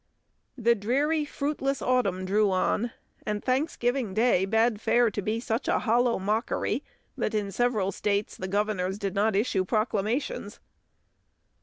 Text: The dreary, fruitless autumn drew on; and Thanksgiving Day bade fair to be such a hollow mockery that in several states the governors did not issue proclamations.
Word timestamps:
The 0.57 0.73
dreary, 0.73 1.25
fruitless 1.25 1.79
autumn 1.79 2.25
drew 2.25 2.49
on; 2.49 2.89
and 3.23 3.43
Thanksgiving 3.43 4.15
Day 4.15 4.45
bade 4.45 4.81
fair 4.81 5.11
to 5.11 5.21
be 5.21 5.39
such 5.39 5.67
a 5.67 5.77
hollow 5.77 6.17
mockery 6.17 6.83
that 7.15 7.35
in 7.35 7.51
several 7.51 7.91
states 7.91 8.35
the 8.35 8.47
governors 8.47 8.97
did 8.97 9.13
not 9.13 9.35
issue 9.35 9.63
proclamations. 9.63 10.59